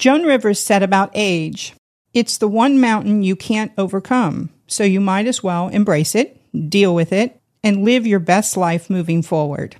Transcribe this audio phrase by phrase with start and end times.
[0.00, 1.74] Joan Rivers said about age,
[2.14, 6.94] it's the one mountain you can't overcome, so you might as well embrace it, deal
[6.94, 9.76] with it, and live your best life moving forward.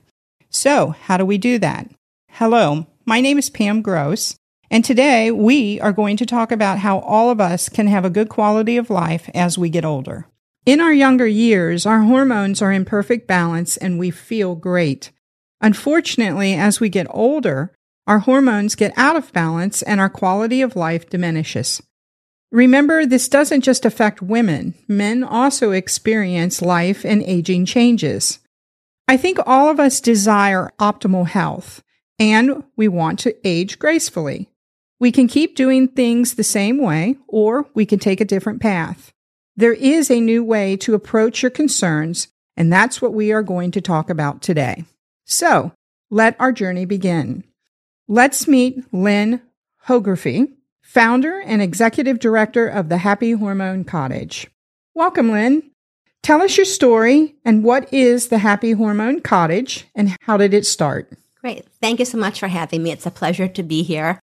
[0.51, 1.89] So, how do we do that?
[2.33, 4.37] Hello, my name is Pam Gross,
[4.71, 8.11] and today we are going to talk about how all of us can have a
[8.11, 10.27] good quality of life as we get older.
[10.67, 15.13] In our younger years, our hormones are in perfect balance and we feel great.
[15.63, 17.73] Unfortunately, as we get older,
[18.11, 21.81] our hormones get out of balance and our quality of life diminishes.
[22.51, 24.75] Remember, this doesn't just affect women.
[24.89, 28.41] Men also experience life and aging changes.
[29.07, 31.85] I think all of us desire optimal health
[32.19, 34.51] and we want to age gracefully.
[34.99, 39.13] We can keep doing things the same way, or we can take a different path.
[39.55, 43.71] There is a new way to approach your concerns, and that's what we are going
[43.71, 44.85] to talk about today.
[45.27, 45.71] So,
[46.11, 47.45] let our journey begin.
[48.13, 49.41] Let's meet Lyn
[49.87, 50.51] Hogrefe,
[50.83, 54.49] founder and executive director of the Happy Hormone Cottage.
[54.95, 55.71] Welcome, Lyn.
[56.21, 60.67] Tell us your story and what is the Happy Hormone Cottage and how did it
[60.67, 61.13] start?
[61.41, 61.67] Great.
[61.81, 62.91] Thank you so much for having me.
[62.91, 64.19] It's a pleasure to be here.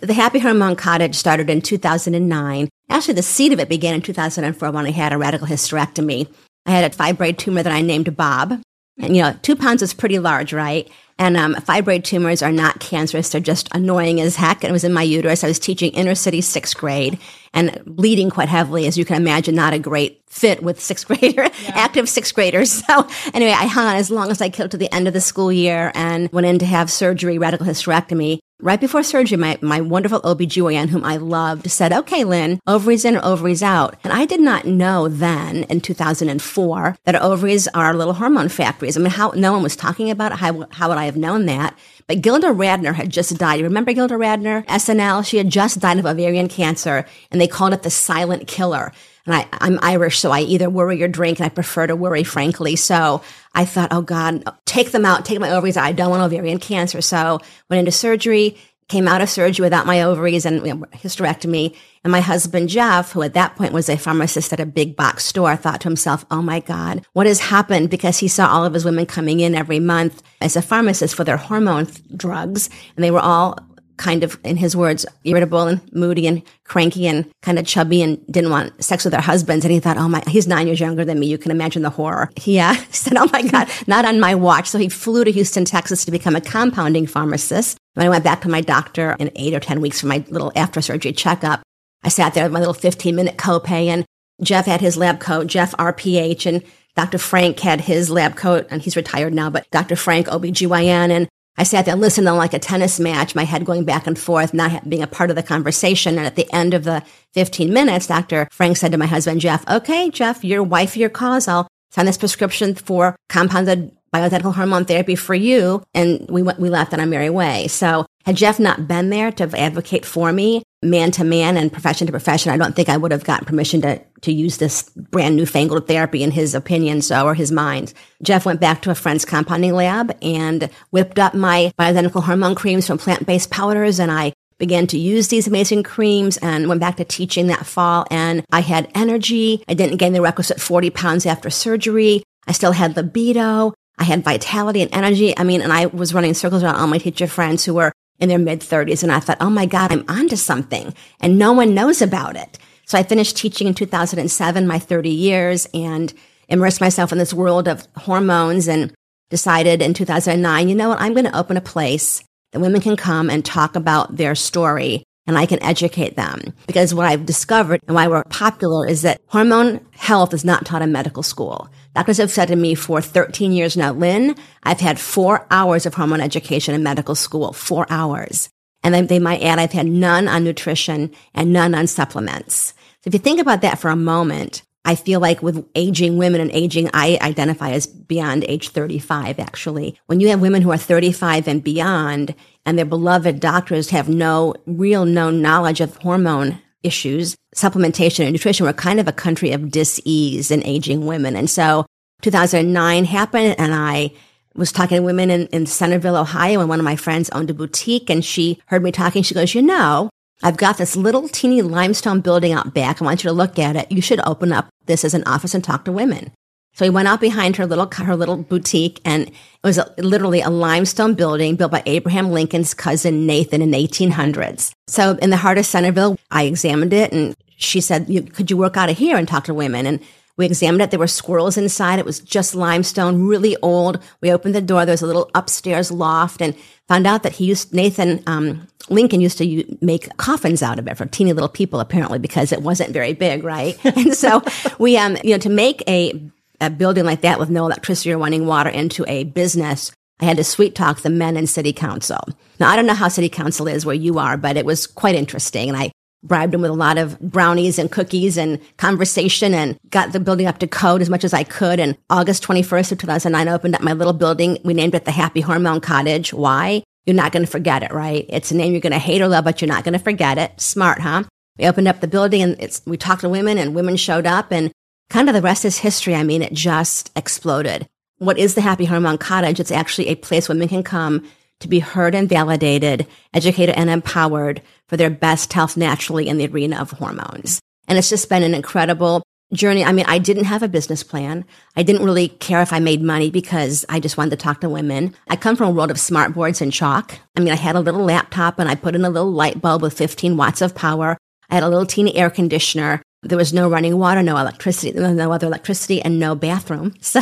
[0.00, 2.68] The Happy Hormone Cottage started in 2009.
[2.90, 6.28] Actually, the seed of it began in 2004 when I had a radical hysterectomy.
[6.66, 8.60] I had a fibroid tumor that I named Bob.
[9.00, 10.90] And, you know, two pounds is pretty large, right?
[11.18, 13.28] And um, fibroid tumors are not cancerous.
[13.28, 14.64] They're just annoying as heck.
[14.64, 15.44] And it was in my uterus.
[15.44, 17.18] I was teaching inner city sixth grade
[17.52, 21.42] and bleeding quite heavily, as you can imagine, not a great fit with sixth grader,
[21.42, 21.72] yeah.
[21.74, 22.72] active sixth graders.
[22.90, 25.20] So anyway, I hung on as long as I could to the end of the
[25.20, 28.38] school year and went in to have surgery, radical hysterectomy.
[28.62, 33.16] Right before surgery, my, my wonderful OBGYN, whom I loved, said, okay, Lyn, ovaries in
[33.16, 33.96] or ovaries out.
[34.04, 38.98] And I did not know then in 2004 that ovaries are little hormone factories.
[38.98, 40.38] I mean, how, no one was talking about it.
[40.38, 41.74] How, how would I have known that?
[42.06, 43.60] But Gilda Radner had just died.
[43.60, 44.66] You remember Gilda Radner?
[44.66, 45.24] SNL?
[45.24, 48.92] She had just died of ovarian cancer and they called it the silent killer.
[49.26, 52.24] And I, I'm Irish, so I either worry or drink, and I prefer to worry,
[52.24, 52.76] frankly.
[52.76, 53.22] So
[53.54, 55.84] I thought, oh God, take them out, take my ovaries out.
[55.84, 57.00] I don't want ovarian cancer.
[57.00, 58.56] So went into surgery,
[58.90, 61.76] came out of surgery without my ovaries and you know, hysterectomy.
[62.02, 65.24] And my husband, Jeff, who at that point was a pharmacist at a big box
[65.24, 67.88] store, thought to himself, Oh my God, what has happened?
[67.88, 71.24] Because he saw all of his women coming in every month as a pharmacist for
[71.24, 71.86] their hormone
[72.16, 72.68] drugs.
[72.96, 73.58] And they were all
[74.00, 78.26] kind of, in his words, irritable and moody and cranky and kind of chubby and
[78.26, 79.64] didn't want sex with their husbands.
[79.64, 81.26] And he thought, oh my, he's nine years younger than me.
[81.26, 82.30] You can imagine the horror.
[82.36, 84.68] He uh, said, oh my God, not on my watch.
[84.68, 87.78] So he flew to Houston, Texas to become a compounding pharmacist.
[87.94, 90.52] When I went back to my doctor in eight or 10 weeks for my little
[90.56, 91.60] after surgery checkup,
[92.02, 94.06] I sat there with my little 15 minute copay and
[94.42, 96.62] Jeff had his lab coat, Jeff RPH, and
[96.96, 97.18] Dr.
[97.18, 99.96] Frank had his lab coat, and he's retired now, but Dr.
[99.96, 101.28] Frank OBGYN, and
[101.60, 104.88] I sat there listening like a tennis match, my head going back and forth, not
[104.88, 106.16] being a part of the conversation.
[106.16, 107.02] And at the end of the
[107.34, 108.48] 15 minutes, Dr.
[108.50, 111.48] Frank said to my husband, Jeff, okay, Jeff, your wife, your cause.
[111.48, 115.82] I'll sign this prescription for compounded bioidentical hormone therapy for you.
[115.92, 117.68] And we went, we left on our merry way.
[117.68, 122.06] So had Jeff not been there to advocate for me, man to man and profession
[122.06, 125.36] to profession, I don't think I would have gotten permission to, to use this brand
[125.36, 127.92] newfangled therapy in his opinion, so, or his mind.
[128.22, 132.86] Jeff went back to a friend's compounding lab and whipped up my bioidentical hormone creams
[132.86, 137.04] from plant-based powders and I began to use these amazing creams and went back to
[137.04, 139.64] teaching that fall and I had energy.
[139.66, 142.22] I didn't gain the requisite 40 pounds after surgery.
[142.46, 143.74] I still had libido.
[143.98, 145.36] I had vitality and energy.
[145.36, 148.28] I mean, and I was running circles around all my teacher friends who were in
[148.28, 149.02] their mid 30s.
[149.02, 150.94] And I thought, oh my God, I'm onto something.
[151.20, 152.58] And no one knows about it.
[152.86, 156.12] So I finished teaching in 2007, my 30 years, and
[156.48, 158.92] immersed myself in this world of hormones and
[159.30, 161.00] decided in 2009, you know what?
[161.00, 162.22] I'm going to open a place
[162.52, 166.52] that women can come and talk about their story and I can educate them.
[166.66, 170.82] Because what I've discovered and why we're popular is that hormone health is not taught
[170.82, 171.68] in medical school.
[171.94, 175.94] Doctors have said to me for 13 years now, Lyn, I've had four hours of
[175.94, 178.48] hormone education in medical school, four hours.
[178.82, 182.74] And they, they might add, I've had none on nutrition and none on supplements.
[183.02, 186.40] So if you think about that for a moment, I feel like with aging women
[186.40, 189.98] and aging, I identify as beyond age 35, actually.
[190.06, 192.34] When you have women who are 35 and beyond,
[192.64, 198.66] and their beloved doctors have no real known knowledge of hormone issues, supplementation and nutrition,
[198.66, 201.36] we're kind of a country of dis-ease in aging women.
[201.36, 201.86] And so
[202.22, 204.12] 2009 happened and I
[204.54, 207.54] was talking to women in, in Centerville, Ohio, and one of my friends owned a
[207.54, 209.22] boutique and she heard me talking.
[209.22, 210.10] She goes, you know,
[210.42, 213.00] I've got this little teeny limestone building out back.
[213.00, 213.92] I want you to look at it.
[213.92, 216.32] You should open up this as an office and talk to women.
[216.80, 220.40] So he went out behind her little her little boutique, and it was a, literally
[220.40, 224.72] a limestone building built by Abraham Lincoln's cousin Nathan in the 1800s.
[224.86, 228.78] So in the heart of Centerville, I examined it, and she said, "Could you work
[228.78, 230.00] out of here and talk to women?" And
[230.38, 230.90] we examined it.
[230.90, 231.98] There were squirrels inside.
[231.98, 234.02] It was just limestone, really old.
[234.22, 234.86] We opened the door.
[234.86, 236.56] There was a little upstairs loft, and
[236.88, 240.96] found out that he used Nathan um, Lincoln used to make coffins out of it
[240.96, 243.78] for teeny little people, apparently, because it wasn't very big, right?
[243.84, 244.42] and so
[244.78, 246.18] we, um, you know, to make a
[246.60, 250.36] a building like that with no electricity or running water into a business, I had
[250.36, 252.20] to sweet talk the men in city council.
[252.58, 255.14] Now, I don't know how city council is where you are, but it was quite
[255.14, 255.68] interesting.
[255.68, 255.92] And I
[256.22, 260.46] bribed them with a lot of brownies and cookies and conversation and got the building
[260.46, 261.80] up to code as much as I could.
[261.80, 264.58] And August 21st of 2009, I opened up my little building.
[264.62, 266.34] We named it the Happy Hormone Cottage.
[266.34, 266.82] Why?
[267.06, 268.26] You're not going to forget it, right?
[268.28, 270.36] It's a name you're going to hate or love, but you're not going to forget
[270.36, 270.60] it.
[270.60, 271.24] Smart, huh?
[271.58, 274.70] We opened up the building and we talked to women and women showed up and
[275.10, 276.14] kind of the rest is history.
[276.14, 277.86] I mean, it just exploded.
[278.18, 279.60] What is the Happy Hormone Cottage?
[279.60, 281.28] It's actually a place women can come
[281.60, 286.46] to be heard and validated, educated and empowered for their best health naturally in the
[286.46, 287.60] arena of hormones.
[287.86, 289.84] And it's just been an incredible journey.
[289.84, 291.44] I mean, I didn't have a business plan.
[291.76, 294.68] I didn't really care if I made money because I just wanted to talk to
[294.68, 295.14] women.
[295.28, 297.18] I come from a world of smart boards and chalk.
[297.36, 299.82] I mean, I had a little laptop and I put in a little light bulb
[299.82, 301.18] with 15 watts of power.
[301.50, 303.02] I had a little teeny air conditioner.
[303.22, 306.94] There was no running water, no electricity, no other electricity, and no bathroom.
[307.02, 307.20] So,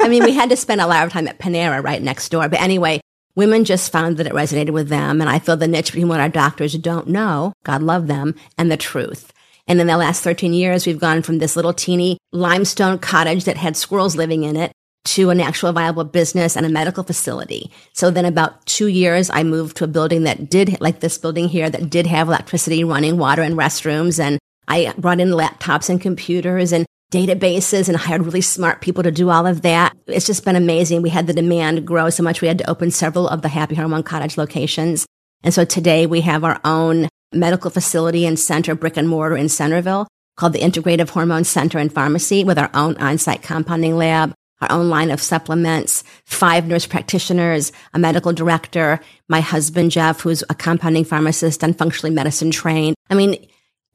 [0.00, 2.48] I mean, we had to spend a lot of time at Panera right next door.
[2.48, 3.00] But anyway,
[3.34, 5.20] women just found that it resonated with them.
[5.20, 8.70] And I feel the niche between what our doctors don't know, God love them, and
[8.72, 9.32] the truth.
[9.68, 13.56] And in the last 13 years, we've gone from this little teeny limestone cottage that
[13.56, 14.72] had squirrels living in it
[15.06, 17.70] to an actual viable business and a medical facility.
[17.92, 21.48] So then about two years, I moved to a building that did, like this building
[21.48, 24.18] here, that did have electricity, running water and restrooms.
[24.18, 29.12] And I brought in laptops and computers and databases and hired really smart people to
[29.12, 29.96] do all of that.
[30.06, 31.02] It's just been amazing.
[31.02, 33.76] We had the demand grow so much we had to open several of the Happy
[33.76, 35.06] Hormone Cottage locations.
[35.44, 39.48] And so today we have our own medical facility and center, brick and mortar in
[39.48, 44.70] Centerville called the Integrative Hormone Center and Pharmacy with our own on-site compounding lab, our
[44.72, 50.54] own line of supplements, five nurse practitioners, a medical director, my husband, Jeff, who's a
[50.54, 52.96] compounding pharmacist and functionally medicine trained.
[53.08, 53.46] I mean,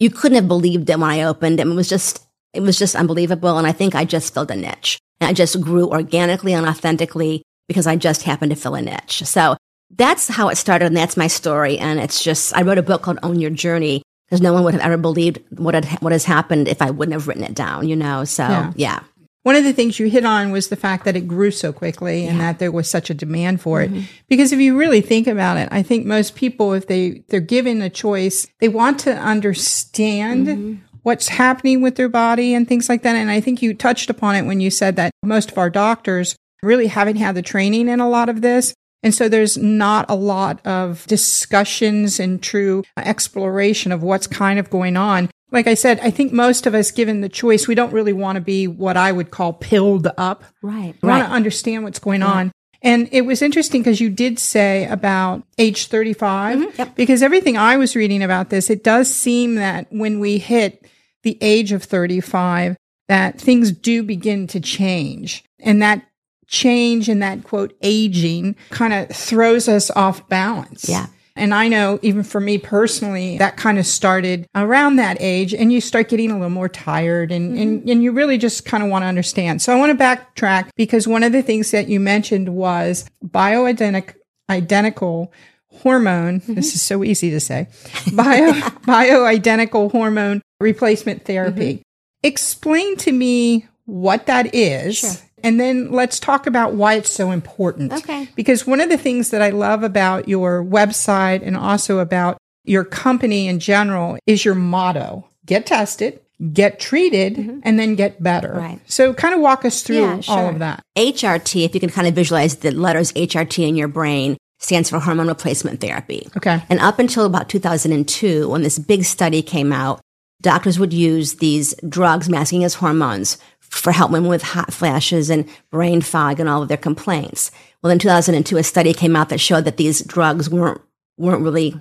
[0.01, 1.59] you couldn't have believed it when I opened.
[1.59, 3.59] it was just, it was just unbelievable.
[3.59, 7.43] And I think I just filled a niche and I just grew organically and authentically
[7.67, 9.21] because I just happened to fill a niche.
[9.25, 9.55] So
[9.95, 10.87] that's how it started.
[10.87, 11.77] And that's my story.
[11.77, 14.73] And it's just, I wrote a book called Own Your Journey because no one would
[14.73, 17.87] have ever believed what had, what has happened if I wouldn't have written it down,
[17.87, 18.23] you know?
[18.23, 18.73] So yeah.
[18.75, 19.03] yeah.
[19.43, 22.27] One of the things you hit on was the fact that it grew so quickly
[22.27, 23.91] and that there was such a demand for it.
[23.91, 24.05] Mm-hmm.
[24.29, 27.81] Because if you really think about it, I think most people, if they, they're given
[27.81, 30.75] a choice, they want to understand mm-hmm.
[31.01, 33.15] what's happening with their body and things like that.
[33.15, 36.35] And I think you touched upon it when you said that most of our doctors
[36.61, 38.75] really haven't had the training in a lot of this.
[39.01, 44.69] And so there's not a lot of discussions and true exploration of what's kind of
[44.69, 47.91] going on like I said, I think most of us, given the choice, we don't
[47.91, 50.43] really want to be what I would call pilled up.
[50.61, 50.95] Right.
[51.01, 51.19] We right.
[51.19, 52.29] want to understand what's going right.
[52.29, 52.51] on.
[52.81, 56.75] And it was interesting because you did say about age 35, mm-hmm.
[56.77, 56.95] yep.
[56.95, 60.87] because everything I was reading about this, it does seem that when we hit
[61.21, 62.75] the age of 35,
[63.07, 65.43] that things do begin to change.
[65.59, 66.03] And that
[66.47, 70.89] change and that quote aging kind of throws us off balance.
[70.89, 71.07] Yeah.
[71.35, 75.71] And I know even for me personally, that kind of started around that age and
[75.71, 77.61] you start getting a little more tired and, mm-hmm.
[77.61, 79.61] and, and you really just kind of want to understand.
[79.61, 84.15] So I want to backtrack because one of the things that you mentioned was bioidentical
[84.49, 85.31] identical
[85.71, 86.41] hormone.
[86.41, 86.55] Mm-hmm.
[86.55, 87.67] This is so easy to say.
[88.13, 88.51] Bio,
[88.85, 91.75] bioidentical hormone replacement therapy.
[91.75, 91.81] Mm-hmm.
[92.23, 94.97] Explain to me what that is.
[94.97, 95.11] Sure.
[95.43, 97.93] And then let's talk about why it's so important.
[97.93, 98.29] Okay.
[98.35, 102.83] Because one of the things that I love about your website and also about your
[102.83, 106.19] company in general is your motto get tested,
[106.53, 107.59] get treated, mm-hmm.
[107.63, 108.53] and then get better.
[108.53, 108.79] Right.
[108.85, 110.37] So, kind of walk us through yeah, sure.
[110.37, 110.83] all of that.
[110.97, 114.99] HRT, if you can kind of visualize the letters HRT in your brain, stands for
[114.99, 116.27] hormone replacement therapy.
[116.37, 116.63] Okay.
[116.69, 119.99] And up until about 2002, when this big study came out,
[120.41, 123.37] doctors would use these drugs masking as hormones
[123.71, 127.51] for help women with hot flashes and brain fog and all of their complaints.
[127.81, 130.81] Well, in 2002, a study came out that showed that these drugs weren't,
[131.17, 131.75] weren't really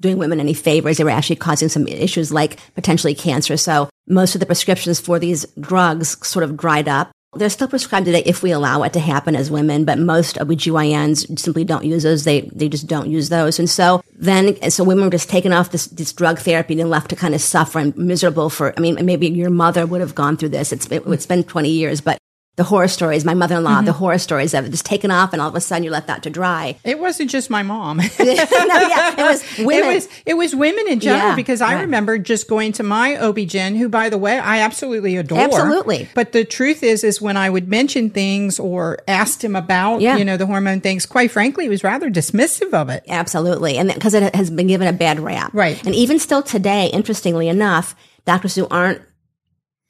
[0.00, 0.98] doing women any favors.
[0.98, 3.56] They were actually causing some issues like potentially cancer.
[3.56, 7.10] So most of the prescriptions for these drugs sort of dried up.
[7.34, 11.38] They're still prescribed today if we allow it to happen as women, but most OBGYNs
[11.38, 12.24] simply don't use those.
[12.24, 13.58] They, they just don't use those.
[13.58, 17.10] And so then, so women were just taken off this, this drug therapy and left
[17.10, 20.38] to kind of suffer and miserable for, I mean, maybe your mother would have gone
[20.38, 20.72] through this.
[20.72, 22.18] It's, it, it's been 20 years, but
[22.58, 23.24] the horror stories.
[23.24, 23.98] My mother-in-law, the mm-hmm.
[23.98, 26.24] horror stories of it just taken off, and all of a sudden you're left out
[26.24, 26.76] to dry.
[26.84, 27.98] It wasn't just my mom.
[27.98, 29.90] no, yeah, it was women.
[29.90, 31.82] It was it was women in general Yeah, because I right.
[31.82, 35.38] remember just going to my OB-GYN, who by the way I absolutely adore.
[35.38, 36.08] Absolutely.
[36.16, 40.16] But the truth is is when I would mention things or asked him about Yeah.
[40.16, 43.04] you know the hormone things, quite frankly, he was rather dismissive of it.
[43.08, 43.78] Absolutely.
[43.78, 45.52] And because it has been given a bad rap.
[45.54, 45.80] Right.
[45.86, 49.00] And even still today, interestingly enough, doctors who aren't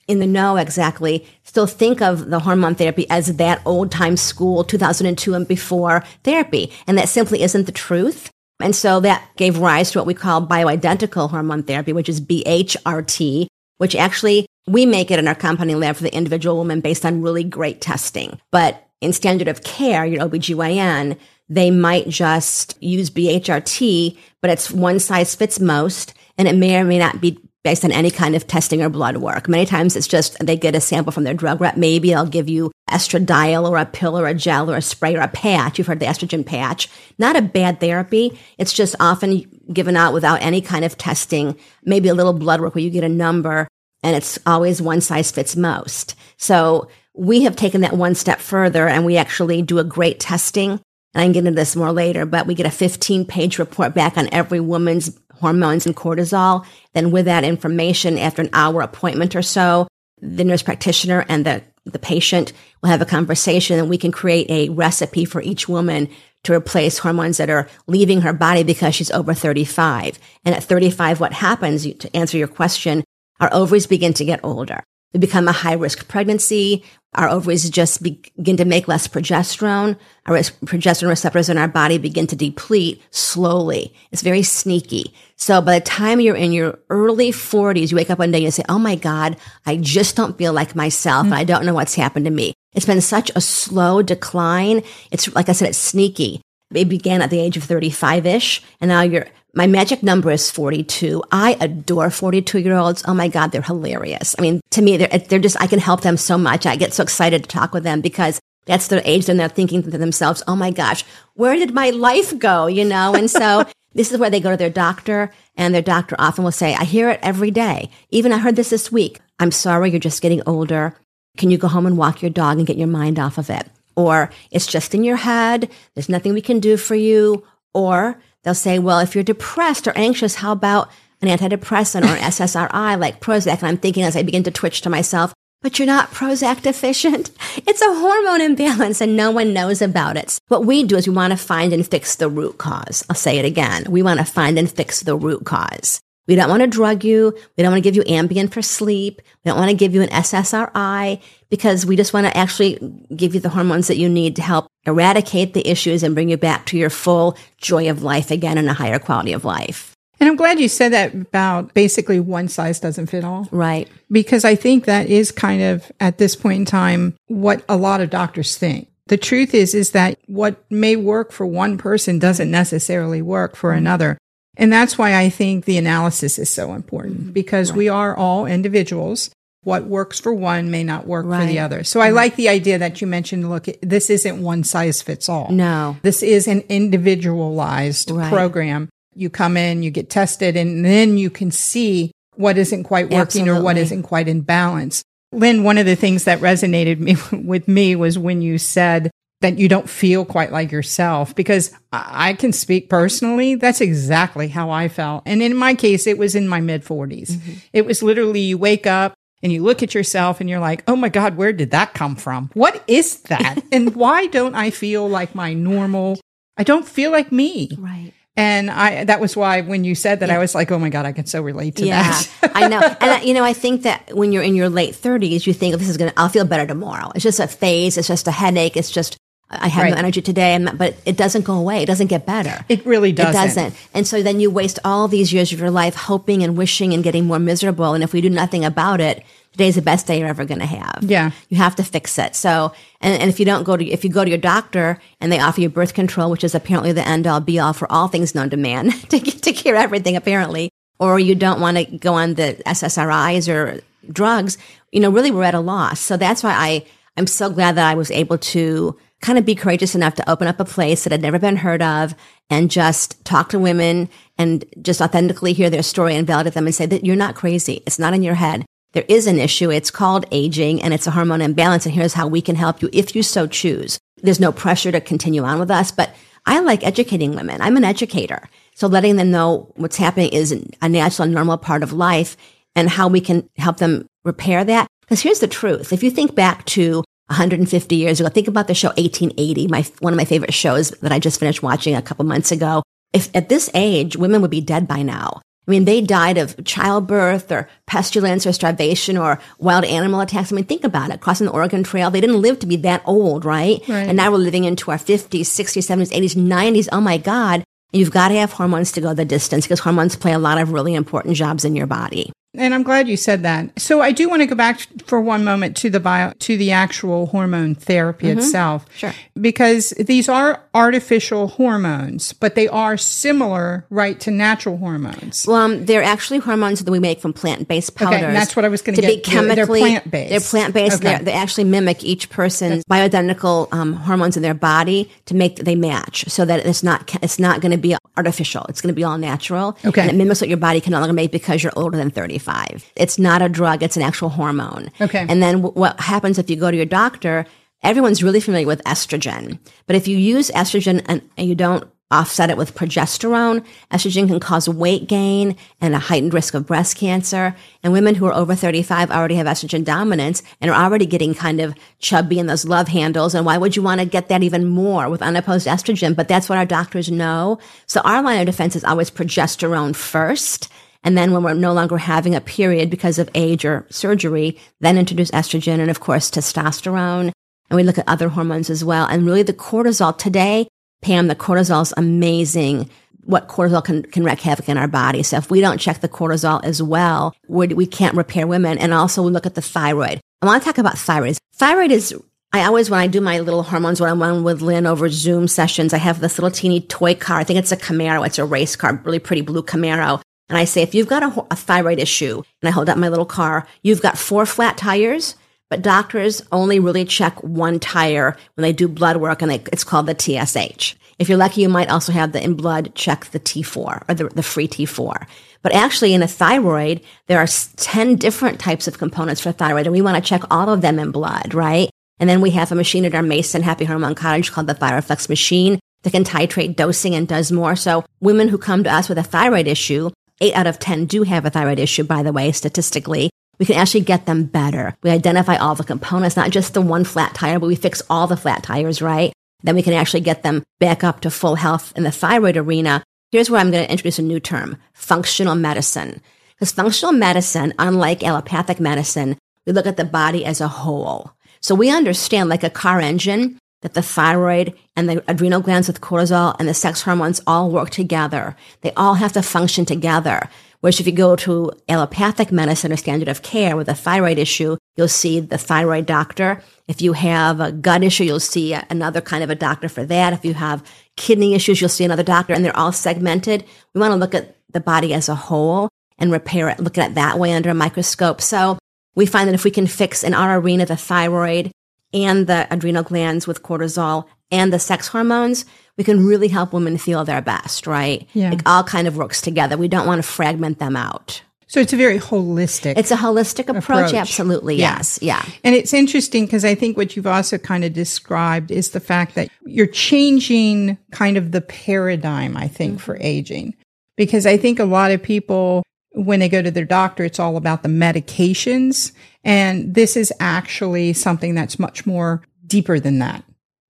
[0.08, 4.64] in the know exactly still think of the hormone therapy as that old time school
[4.64, 6.72] 2002 and before therapy.
[6.86, 8.30] And that simply isn't the truth.
[8.60, 13.46] And so that gave rise to what we call bioidentical hormone therapy, which is BHRT,
[13.76, 17.22] which actually we make it in our compounding lab for the individual woman based on
[17.22, 18.40] really great testing.
[18.50, 24.98] But in standard of care, your OBGYN, they might just use BHRT, but it's one
[24.98, 28.46] size fits most, and it may or may not be based on any kind of
[28.46, 29.48] testing or blood work.
[29.48, 31.76] Many times it's just they get a sample from their drug rep.
[31.76, 35.20] Maybe they'll give you estradiol or a pill or a gel or a spray or
[35.20, 35.78] a patch.
[35.78, 36.88] You've heard the estrogen patch.
[37.18, 38.38] Not a bad therapy.
[38.58, 42.74] It's just often given out without any kind of testing, maybe a little blood work
[42.74, 43.68] where you get a number
[44.02, 46.14] and it's always one size fits most.
[46.36, 50.80] So we have taken that one step further and we actually do a great testing.
[51.14, 53.94] And I can get into this more later, but we get a 15 page report
[53.94, 56.64] back on every woman's hormones and cortisol.
[56.94, 59.88] Then with that information, after an hour appointment or so,
[60.20, 62.52] the nurse practitioner and the, the patient
[62.82, 66.08] will have a conversation and we can create a recipe for each woman
[66.44, 70.18] to replace hormones that are leaving her body because she's over 35.
[70.44, 73.04] And at 35, what happens, to answer your question,
[73.40, 74.82] our ovaries begin to get older.
[75.12, 76.84] They become a high risk pregnancy.
[77.14, 79.96] Our ovaries just begin to make less progesterone.
[80.26, 83.94] Our progesterone receptors in our body begin to deplete slowly.
[84.12, 85.14] It's very sneaky.
[85.36, 88.44] So by the time you're in your early 40s, you wake up one day and
[88.44, 91.24] you say, Oh my God, I just don't feel like myself.
[91.24, 92.52] And I don't know what's happened to me.
[92.74, 94.82] It's been such a slow decline.
[95.10, 96.42] It's like I said, it's sneaky.
[96.74, 98.62] It began at the age of 35 ish.
[98.80, 101.22] And now you're, my magic number is 42.
[101.32, 103.02] I adore 42 year olds.
[103.06, 104.34] Oh my God, they're hilarious.
[104.38, 106.66] I mean, to me, they're, they're just, I can help them so much.
[106.66, 109.82] I get so excited to talk with them because that's their age and they're thinking
[109.82, 111.02] to themselves, oh my gosh,
[111.34, 112.66] where did my life go?
[112.66, 113.14] You know?
[113.14, 113.64] And so
[113.94, 116.84] this is where they go to their doctor and their doctor often will say, I
[116.84, 117.90] hear it every day.
[118.10, 119.20] Even I heard this this week.
[119.40, 120.94] I'm sorry, you're just getting older.
[121.36, 123.66] Can you go home and walk your dog and get your mind off of it?
[123.96, 125.70] Or it's just in your head.
[125.94, 127.44] There's nothing we can do for you.
[127.72, 130.90] Or they'll say, well, if you're depressed or anxious, how about
[131.20, 133.58] an antidepressant or an SSRI like Prozac?
[133.58, 137.30] And I'm thinking as I begin to twitch to myself, but you're not Prozac deficient.
[137.66, 140.38] It's a hormone imbalance and no one knows about it.
[140.48, 143.04] What we do is we want to find and fix the root cause.
[143.10, 143.84] I'll say it again.
[143.88, 146.00] We want to find and fix the root cause.
[146.28, 147.34] We don't want to drug you.
[147.56, 149.20] We don't want to give you Ambien for sleep.
[149.44, 152.78] We don't want to give you an SSRI because we just want to actually
[153.16, 156.36] give you the hormones that you need to help eradicate the issues and bring you
[156.36, 159.96] back to your full joy of life again and a higher quality of life.
[160.20, 163.48] And I'm glad you said that about basically one size doesn't fit all.
[163.50, 163.88] Right.
[164.10, 168.00] because I think that is kind of at this point in time what a lot
[168.00, 168.90] of doctors think.
[169.06, 173.72] The truth is is that what may work for one person doesn't necessarily work for
[173.72, 174.18] another.
[174.58, 177.32] And that's why I think the analysis is so important mm-hmm.
[177.32, 179.30] because we are all individuals.
[179.62, 181.84] What works for one may not work for the other.
[181.84, 182.16] So I mm-hmm.
[182.16, 185.50] like the idea that you mentioned look, this isn't one size fits all.
[185.50, 185.96] No.
[186.02, 188.32] This is an individualized Right.
[188.32, 188.88] program.
[189.14, 193.48] You come in, you get tested, and then you can see what isn't quite working
[193.48, 193.82] or what Absolutely.
[193.82, 195.02] isn't quite in balance.
[195.32, 199.10] Lyn, one of the things that resonated me, with me was when you said
[199.40, 203.54] that you don't feel quite like yourself because I can speak personally.
[203.54, 205.22] That's exactly how I felt.
[205.26, 207.30] And in my case, it was in my mid 40s.
[207.30, 207.52] Mm-hmm.
[207.72, 210.96] It was literally you wake up and you look at yourself and you're like, oh
[210.96, 212.50] my God, where did that come from?
[212.54, 213.62] What is that?
[213.72, 216.18] and why don't I feel like my normal?
[216.56, 217.70] I don't feel like me.
[217.78, 218.12] Right.
[218.36, 221.04] And I, that was why when you said that, I was like, oh my God,
[221.06, 222.28] I can so relate to that.
[222.42, 222.52] Yeah, that.
[222.56, 222.80] I know.
[222.80, 225.74] And I, you know, I think that when you're in your late 30s, you think,
[225.74, 227.10] oh, this is going to, I'll feel better tomorrow.
[227.16, 227.98] It's just a phase.
[227.98, 228.76] It's just a headache.
[228.76, 229.16] It's just,
[229.50, 229.90] I have Right.
[229.92, 230.58] no energy today.
[230.74, 231.82] But it doesn't go away.
[231.82, 232.64] It doesn't get better.
[232.68, 233.30] It really doesn't.
[233.34, 233.74] It doesn't.
[233.94, 237.02] And so then you waste all these years of your life hoping and wishing and
[237.02, 237.94] getting more miserable.
[237.94, 240.66] And if we do nothing about it, today's the best day you're ever going to
[240.66, 240.98] have.
[241.02, 241.30] Yeah.
[241.48, 242.36] You have to fix it.
[242.36, 245.32] So, and, and if you don't go to, if you go to your doctor and
[245.32, 248.08] they offer you birth control, which is apparently the end all be all for all
[248.08, 251.84] things known to man to, get to cure everything apparently, or you don't want to
[251.84, 253.80] go on the SSRIs or
[254.12, 254.58] drugs,
[254.92, 256.00] you know, really we're at a loss.
[256.00, 256.86] So that's why I,
[257.18, 260.46] I'm so glad that I was able to kind of be courageous enough to open
[260.46, 262.14] up a place that had never been heard of
[262.48, 264.08] and just talk to women
[264.38, 267.82] and just authentically hear their story and validate them and say that you're not crazy.
[267.84, 268.64] It's not in your head.
[268.92, 269.70] there is an issue.
[269.70, 271.84] It's called aging and it's a hormone imbalance.
[271.84, 273.98] And here's how we can help you if you so choose.
[274.22, 276.14] There's no pressure to continue on with us, but
[276.46, 277.60] I like educating women.
[277.60, 278.48] I'm an educator.
[278.74, 282.36] So letting them know what's happening is a natural and normal part of life
[282.74, 284.86] and how we can help them repair that.
[285.08, 285.92] Because here's the truth.
[285.92, 290.12] If you think back to 150 years ago, think about the show 1880, my, one
[290.12, 292.82] of my favorite shows that I just finished watching a couple months ago.
[293.14, 295.40] If at this age, women would be dead by now.
[295.66, 300.52] I mean, they died of childbirth or pestilence or starvation or wild animal attacks.
[300.52, 301.20] I mean, think about it.
[301.20, 303.80] Crossing the Oregon Trail, they didn't live to be that old, right?
[303.88, 304.08] right.
[304.08, 306.88] And now we're living into our 50s, 60s, 70s, 80s, 90s.
[306.92, 307.64] Oh my God.
[307.92, 310.72] You've got to have hormones to go the distance because hormones play a lot of
[310.72, 312.30] really important jobs in your body.
[312.54, 313.78] And I'm glad you said that.
[313.78, 316.72] So I do want to go back for one moment to the bio, to the
[316.72, 318.38] actual hormone therapy mm-hmm.
[318.38, 318.86] itself.
[318.96, 319.12] Sure.
[319.38, 325.46] Because these are artificial hormones, but they are similar, right, to natural hormones.
[325.46, 328.22] Well, um, they're actually hormones that we make from plant-based powders.
[328.22, 329.08] Okay, that's what I was going to get.
[329.08, 330.30] Be chemically, they're plant-based.
[330.30, 330.96] They're plant-based.
[330.96, 331.08] Okay.
[331.16, 335.76] They're, they actually mimic each person's bioidentical um, hormones in their body to make they
[335.76, 338.64] match, so that it's not it's not going to be artificial.
[338.68, 339.76] It's going to be all natural.
[339.84, 340.00] Okay.
[340.00, 342.92] And it mimics what your body can no longer make because you're older than 35.
[342.96, 343.82] It's not a drug.
[343.82, 344.90] It's an actual hormone.
[345.00, 345.26] Okay.
[345.28, 347.46] And then w- what happens if you go to your doctor?
[347.82, 352.48] Everyone's really familiar with estrogen, but if you use estrogen and, and you don't offset
[352.48, 353.64] it with progesterone.
[353.90, 357.54] Estrogen can cause weight gain and a heightened risk of breast cancer.
[357.82, 361.60] And women who are over 35 already have estrogen dominance and are already getting kind
[361.60, 363.34] of chubby in those love handles.
[363.34, 366.16] And why would you want to get that even more with unopposed estrogen?
[366.16, 367.58] But that's what our doctors know.
[367.86, 370.72] So our line of defense is always progesterone first.
[371.04, 374.98] And then when we're no longer having a period because of age or surgery, then
[374.98, 377.32] introduce estrogen and of course testosterone.
[377.70, 379.06] And we look at other hormones as well.
[379.06, 380.68] And really the cortisol today
[381.00, 382.90] Pam, the cortisol is amazing.
[383.24, 385.22] What cortisol can, can wreak havoc in our body.
[385.22, 388.78] So if we don't check the cortisol as well, we, we can't repair women.
[388.78, 390.20] And also we look at the thyroid.
[390.42, 391.38] I want to talk about thyroid.
[391.54, 392.14] Thyroid is
[392.52, 395.48] I always, when I do my little hormones one on one with Lyn over Zoom
[395.48, 397.38] sessions, I have this little teeny toy car.
[397.38, 398.26] I think it's a Camaro.
[398.26, 400.22] It's a race car, really pretty blue Camaro.
[400.48, 403.08] And I say, if you've got a, a thyroid issue, and I hold up my
[403.08, 405.34] little car, you've got four flat tires,
[405.70, 409.84] but doctors only really check one tire when they do blood work, and they, it's
[409.84, 410.94] called the TSH.
[411.18, 414.28] If you're lucky, you might also have the in blood check the T4 or the,
[414.28, 415.26] the free T4.
[415.62, 419.92] But actually, in a thyroid, there are 10 different types of components for thyroid, and
[419.92, 421.90] we want to check all of them in blood, right?
[422.20, 425.28] And then we have a machine at our Mason Happy Hormone Cottage called the ThyroFlex
[425.28, 427.76] machine that can titrate dosing and does more.
[427.76, 431.22] So women who come to us with a thyroid issue, eight out of 10 do
[431.22, 434.96] have a thyroid issue, by the way, statistically we can actually get them better.
[435.02, 438.26] We identify all the components, not just the one flat tire, but we fix all
[438.26, 439.32] the flat tires, right?
[439.62, 443.02] Then we can actually get them back up to full health in the thyroid arena.
[443.32, 446.20] Here's where I'm going to introduce a new term, functional medicine.
[446.54, 451.32] Because functional medicine, unlike allopathic medicine, we look at the body as a whole.
[451.60, 456.00] So we understand, like a car engine, that the thyroid and the adrenal glands with
[456.00, 458.56] cortisol and the sex hormones all work together.
[458.80, 460.48] They all have to function together.
[460.80, 464.76] Whereas if you go to allopathic medicine or standard of care with a thyroid issue,
[464.96, 466.62] you'll see the thyroid doctor.
[466.86, 470.32] If you have a gut issue, you'll see another kind of a doctor for that.
[470.32, 470.84] If you have
[471.16, 473.64] kidney issues, you'll see another doctor and they're all segmented.
[473.94, 477.10] We want to look at the body as a whole and repair it, look at
[477.10, 478.40] it that way under a microscope.
[478.40, 478.78] So
[479.14, 481.72] we find that if we can fix in our arena the thyroid
[482.12, 485.64] and the adrenal glands with cortisol and the sex hormones,
[485.96, 488.26] we can really help women feel their best, right?
[488.32, 488.52] Yeah.
[488.52, 489.76] It all kind of works together.
[489.76, 491.42] We don't want to fragment them out.
[491.66, 492.96] So it's a very holistic.
[492.96, 494.14] It's a holistic approach, approach.
[494.14, 494.76] absolutely.
[494.76, 494.96] Yeah.
[494.96, 495.18] Yes.
[495.20, 495.44] Yeah.
[495.62, 499.34] And it's interesting because I think what you've also kind of described is the fact
[499.34, 503.04] that you're changing kind of the paradigm, I think, mm-hmm.
[503.04, 503.74] for aging.
[504.16, 505.84] Because I think a lot of people,
[506.24, 509.12] when they go to their doctor, it's all about the medications.
[509.44, 513.44] And this is actually something that's much more deeper than that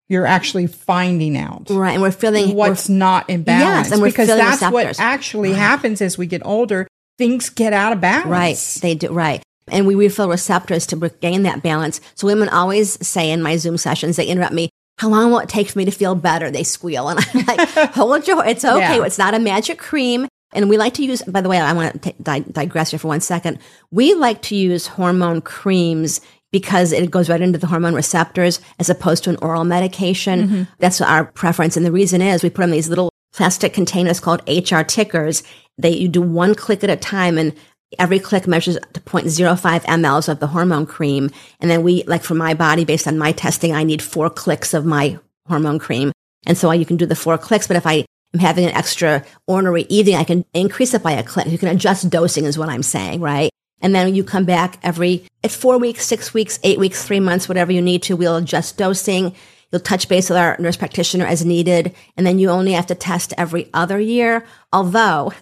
[0.09, 1.69] you're actually finding out.
[1.69, 1.93] Right.
[1.93, 3.89] And we're feeling what's we're, not in balance.
[3.89, 4.73] Yes, and we're because that's receptors.
[4.73, 5.59] what actually right.
[5.59, 6.89] happens as we get older.
[7.19, 8.27] Things get out of balance.
[8.27, 8.79] Right.
[8.81, 9.13] They do.
[9.13, 9.43] Right.
[9.71, 12.01] And we refill receptors to regain that balance.
[12.15, 15.49] So women always say in my Zoom sessions, they interrupt me, how long will it
[15.49, 16.51] take for me to feel better?
[16.51, 17.09] They squeal.
[17.09, 18.97] And I'm like, hold your, it's okay.
[18.97, 19.05] Yeah.
[19.05, 20.27] It's not a magic cream.
[20.53, 23.09] And we like to use, by the way, I want to t- digress here for
[23.09, 23.59] one second.
[23.91, 28.89] We like to use hormone creams because it goes right into the hormone receptors as
[28.89, 30.49] opposed to an oral medication.
[30.49, 30.63] Mm-hmm.
[30.79, 31.77] That's our preference.
[31.77, 35.43] And the reason is we put them in these little plastic containers called HRT clickers.
[35.77, 37.55] They, you do one click at a time and
[37.99, 41.31] every click measures to 0.05 mLs of the hormone cream.
[41.61, 44.75] And then we, like for my body, based on my testing, I need four clicks
[44.75, 46.13] of my hormone cream.
[46.47, 47.67] And so you can do the four clicks.
[47.67, 51.23] But if I am having an extra ornery evening, I can increase it by a
[51.23, 51.47] click.
[51.47, 53.51] You can adjust dosing is what I'm saying, right?
[53.81, 57.49] And then you come back every, at four weeks, six weeks, eight weeks, three months,
[57.49, 58.17] whatever you need to.
[58.17, 59.35] We'll adjust dosing.
[59.71, 61.95] You'll touch base with our nurse practitioner as needed.
[62.17, 64.45] And then you only have to test every other year.
[64.73, 65.33] Although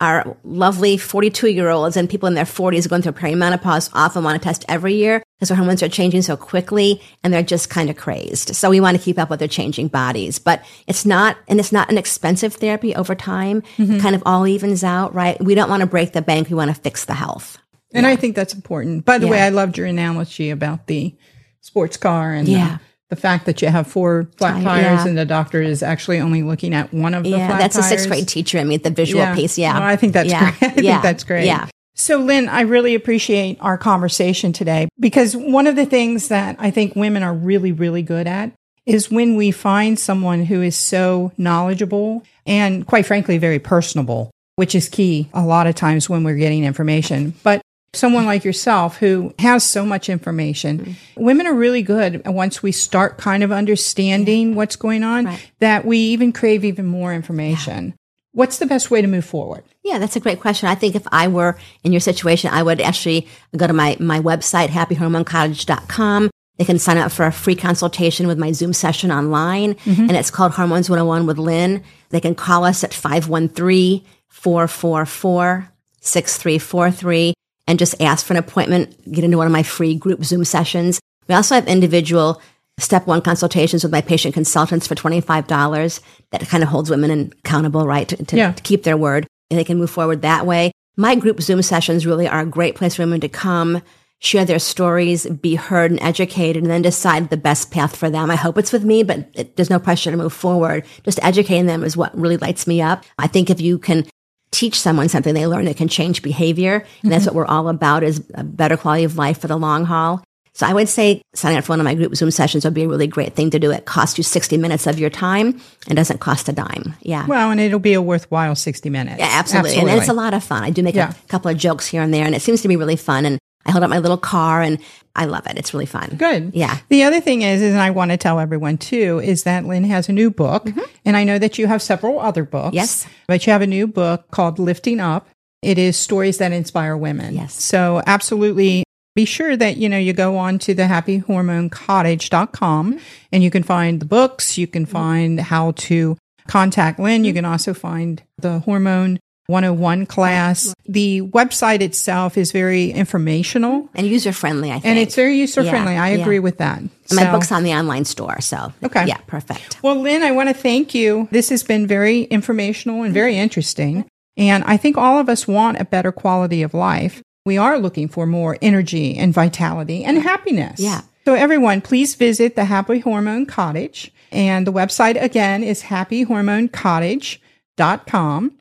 [0.00, 4.40] our lovely 42 year olds and people in their 40s going through perimenopause often want
[4.40, 7.96] to test every year because hormones are changing so quickly and they're just kind of
[7.96, 8.54] crazed.
[8.54, 11.72] So we want to keep up with their changing bodies, but it's not, and it's
[11.72, 13.62] not an expensive therapy over time.
[13.76, 13.94] Mm-hmm.
[13.94, 15.42] It kind of all evens out, right?
[15.42, 16.48] We don't want to break the bank.
[16.48, 17.58] We want to fix the health.
[17.92, 18.12] And yeah.
[18.12, 19.04] I think that's important.
[19.04, 19.32] By the yeah.
[19.32, 21.14] way, I loved your analogy about the
[21.60, 25.62] sports car and yeah the fact that you have four flat tires and the doctor
[25.62, 27.86] is actually only looking at one of the yeah, that's tires.
[27.86, 28.58] a sixth grade teacher.
[28.58, 29.34] I mean, the visual yeah.
[29.34, 29.56] piece.
[29.56, 30.42] Yeah, well, I think that's great.
[30.62, 31.46] I think that's great.
[31.46, 31.68] Yeah.
[31.98, 36.70] So, Lyn, I really appreciate our conversation today because one of the things that I
[36.70, 38.52] think women are really, really good at
[38.84, 44.74] is when we find someone who is so knowledgeable and quite frankly, very personable, which
[44.74, 47.32] is key a lot of times when we're getting information.
[47.42, 47.62] But
[47.94, 50.78] someone like yourself who has so much information.
[50.78, 51.24] Mm-hmm.
[51.24, 54.56] Women are really good once we start kind of understanding yeah.
[54.56, 55.50] what's going on right.
[55.60, 57.86] that we even crave even more information.
[57.86, 57.92] Yeah.
[58.36, 59.64] What's the best way to move forward?
[59.82, 60.68] Yeah, that's a great question.
[60.68, 64.20] I think if I were in your situation, I would actually go to my, my
[64.20, 66.28] website, happyhormonecottage.com.
[66.58, 70.02] They can sign up for a free consultation with my Zoom session online, mm-hmm.
[70.02, 71.82] and it's called Hormones 101 with Lyn.
[72.10, 75.72] They can call us at 513 444
[76.02, 77.32] 6343
[77.66, 81.00] and just ask for an appointment, get into one of my free group Zoom sessions.
[81.26, 82.42] We also have individual
[82.78, 87.86] step one consultations with my patient consultants for $25 that kind of holds women accountable,
[87.86, 88.52] right, to, to, yeah.
[88.52, 89.26] to keep their word.
[89.50, 90.72] And they can move forward that way.
[90.96, 93.82] My group Zoom sessions really are a great place for women to come,
[94.18, 98.30] share their stories, be heard and educated, and then decide the best path for them.
[98.30, 100.84] I hope it's with me, but it, there's no pressure to move forward.
[101.04, 103.04] Just educating them is what really lights me up.
[103.18, 104.06] I think if you can
[104.50, 106.76] teach someone something they learn that can change behavior.
[106.76, 107.08] And mm-hmm.
[107.10, 110.22] that's what we're all about is a better quality of life for the long haul.
[110.56, 112.84] So I would say signing up for one of my group Zoom sessions would be
[112.84, 113.70] a really great thing to do.
[113.70, 116.96] It costs you 60 minutes of your time and doesn't cost a dime.
[117.02, 117.26] Yeah.
[117.26, 119.18] Well, and it'll be a worthwhile 60 minutes.
[119.18, 119.72] Yeah, absolutely.
[119.72, 119.92] absolutely.
[119.92, 120.64] And it's a lot of fun.
[120.64, 121.12] I do make yeah.
[121.12, 123.26] a couple of jokes here and there and it seems to be really fun.
[123.26, 124.78] And I hold up my little car and
[125.14, 125.58] I love it.
[125.58, 126.16] It's really fun.
[126.16, 126.52] Good.
[126.54, 126.78] Yeah.
[126.88, 129.84] The other thing is, is and I want to tell everyone too, is that Lyn
[129.84, 130.64] has a new book.
[130.64, 130.80] Mm-hmm.
[131.04, 132.74] And I know that you have several other books.
[132.74, 133.06] Yes.
[133.26, 135.28] But you have a new book called Lifting Up.
[135.60, 137.34] It is stories that inspire women.
[137.34, 137.62] Yes.
[137.62, 138.85] So absolutely
[139.16, 143.00] be sure that you know you go on to the happyhormonecottage.com
[143.32, 147.44] and you can find the books you can find how to contact lynn you can
[147.44, 150.74] also find the hormone 101 class.
[150.86, 154.86] The website itself is very informational and user friendly, I think.
[154.86, 155.94] And it's very user friendly.
[155.94, 156.40] Yeah, I agree yeah.
[156.40, 156.82] with that.
[157.06, 158.40] So, my book's on the online store.
[158.40, 159.06] So, okay.
[159.06, 159.80] Yeah, perfect.
[159.82, 161.28] Well, Lyn, I want to thank you.
[161.30, 164.04] This has been very informational and very interesting.
[164.36, 167.22] And I think all of us want a better quality of life.
[167.46, 170.80] We are looking for more energy and vitality and happiness.
[170.80, 171.02] Yeah.
[171.24, 174.12] So, everyone, please visit the Happy Hormone Cottage.
[174.32, 178.52] And the website again is happyhormonecottage.com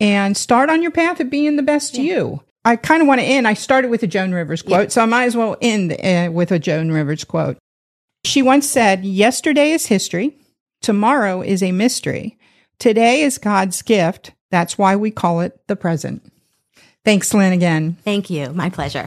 [0.00, 2.02] and start on your path of being the best yeah.
[2.02, 2.42] you.
[2.64, 3.46] I kind of want to end.
[3.46, 4.88] I started with a Joan Rivers quote, yeah.
[4.88, 7.58] so I might as well end uh, with a Joan Rivers quote.
[8.24, 10.34] She once said, Yesterday is history.
[10.80, 12.38] Tomorrow is a mystery.
[12.78, 14.32] Today is God's gift.
[14.50, 16.31] That's why we call it the present.
[17.04, 17.96] Thanks, Lyn, again.
[18.04, 18.52] Thank you.
[18.52, 19.06] My pleasure.